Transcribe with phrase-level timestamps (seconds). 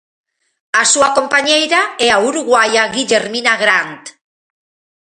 [0.81, 4.03] A súa compañeira é a uruguaia Guillermina Grant.